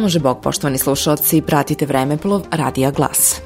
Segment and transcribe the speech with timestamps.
[0.00, 3.36] Pomože Bog, poštovani slušalci, pratite Vremeplov Radija Glas.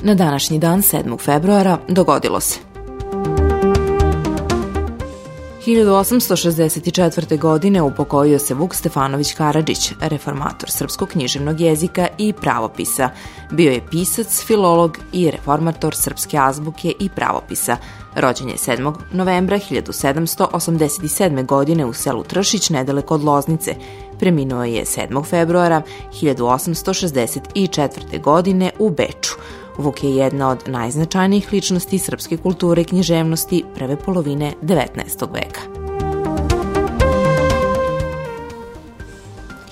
[0.00, 1.18] Na današnji dan, 7.
[1.18, 2.75] februara, dogodilo se.
[5.66, 7.38] 1864.
[7.38, 13.10] godine upokojio se Vuk Stefanović Karadžić, reformator srpskog književnog jezika i pravopisa.
[13.50, 17.76] Bio je pisac, filolog i reformator srpske azbuke i pravopisa.
[18.14, 18.94] Rođen je 7.
[19.12, 21.46] novembra 1787.
[21.46, 23.74] godine u selu Tršić, nedaleko od Loznice.
[24.18, 25.24] Preminuo je 7.
[25.24, 25.82] februara
[26.22, 28.20] 1864.
[28.22, 29.34] godine u Beču.
[29.78, 35.32] Vuk je jedna od najznačajnijih ličnosti srpske kulture i književnosti prve polovine 19.
[35.32, 35.75] veka.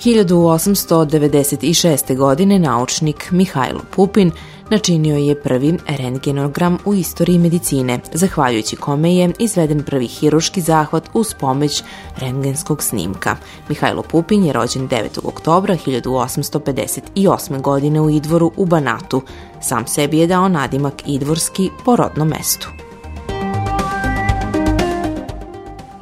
[0.05, 2.15] 1896.
[2.15, 4.31] godine naučnik Mihajlo Pupin
[4.69, 11.33] načinio je prvi rentgenogram u istoriji medicine, zahvaljujući kome je izveden prvi hiruški zahvat uz
[11.33, 11.83] pomoć
[12.17, 13.35] rentgenskog snimka.
[13.69, 15.19] Mihajlo Pupin je rođen 9.
[15.23, 17.61] oktobra 1858.
[17.61, 19.21] godine u Idvoru u Banatu.
[19.61, 22.84] Sam sebi je dao nadimak Idvorski po rodnom mestu.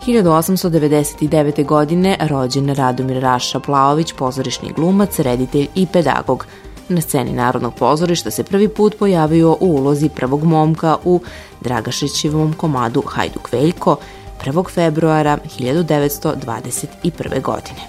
[0.07, 1.65] 1899.
[1.65, 6.45] godine rođen Radomir Raša Plaović, pozorišni glumac, reditelj i pedagog.
[6.89, 11.21] Na sceni Narodnog pozorišta se prvi put pojavio u ulozi prvog momka u
[11.61, 13.97] Dragašićevom komadu Hajduk Veljko
[14.45, 14.69] 1.
[14.69, 17.41] februara 1921.
[17.41, 17.81] godine.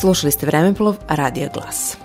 [0.00, 1.96] Slušali ste Vremeplov, Radija Glas.